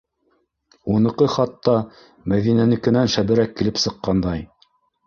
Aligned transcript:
Уныҡы 0.93 1.27
хатта 1.35 1.75
Мәҙинәнекенән 2.35 3.17
шәберәк 3.19 3.57
килеп 3.63 3.83
сыҡҡандай. 3.87 4.47